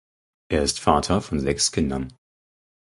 [0.49, 2.11] Er ist Vater von sechs Kindern.